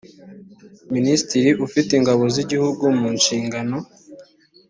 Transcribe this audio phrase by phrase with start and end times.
[0.93, 3.77] minisitiri ufite ingabo z’igihugu mu nshingano